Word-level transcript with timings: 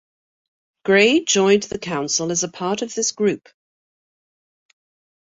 Grey 0.83 1.23
joined 1.23 1.61
the 1.61 1.77
Council 1.77 2.31
as 2.31 2.41
a 2.43 2.47
part 2.49 2.81
of 2.81 2.95
this 2.95 3.11
group. 3.11 3.47